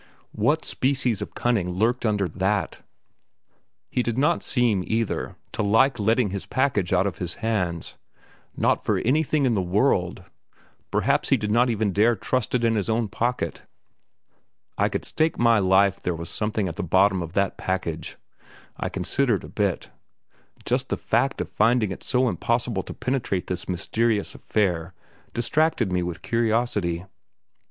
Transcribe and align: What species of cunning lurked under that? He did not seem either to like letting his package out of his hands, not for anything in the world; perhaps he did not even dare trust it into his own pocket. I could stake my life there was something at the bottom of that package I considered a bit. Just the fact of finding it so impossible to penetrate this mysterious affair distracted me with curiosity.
What 0.33 0.65
species 0.65 1.21
of 1.21 1.35
cunning 1.35 1.69
lurked 1.69 2.07
under 2.07 2.27
that? 2.27 2.81
He 3.91 4.01
did 4.01 4.17
not 4.17 4.41
seem 4.41 4.83
either 4.87 5.35
to 5.51 5.61
like 5.61 5.99
letting 5.99 6.31
his 6.31 6.47
package 6.47 6.91
out 6.91 7.05
of 7.05 7.19
his 7.19 7.35
hands, 7.35 7.99
not 8.57 8.83
for 8.83 8.97
anything 8.97 9.45
in 9.45 9.53
the 9.53 9.61
world; 9.61 10.23
perhaps 10.89 11.29
he 11.29 11.37
did 11.37 11.51
not 11.51 11.69
even 11.69 11.93
dare 11.93 12.15
trust 12.15 12.55
it 12.55 12.63
into 12.63 12.77
his 12.77 12.89
own 12.89 13.09
pocket. 13.09 13.61
I 14.75 14.89
could 14.89 15.05
stake 15.05 15.37
my 15.37 15.59
life 15.59 16.01
there 16.01 16.15
was 16.15 16.31
something 16.31 16.67
at 16.67 16.77
the 16.77 16.81
bottom 16.83 17.21
of 17.21 17.33
that 17.33 17.55
package 17.59 18.17
I 18.77 18.89
considered 18.89 19.43
a 19.43 19.49
bit. 19.49 19.91
Just 20.65 20.89
the 20.89 20.97
fact 20.97 21.41
of 21.41 21.47
finding 21.47 21.91
it 21.91 22.01
so 22.01 22.27
impossible 22.27 22.81
to 22.81 22.93
penetrate 22.95 23.45
this 23.45 23.69
mysterious 23.69 24.33
affair 24.33 24.95
distracted 25.35 25.91
me 25.91 26.01
with 26.01 26.23
curiosity. 26.23 27.05